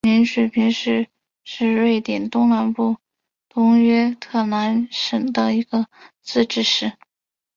[0.03, 1.09] 林雪平市
[1.43, 2.97] 是瑞典东南部
[3.49, 5.85] 东约特兰省的一个
[6.23, 6.93] 自治市。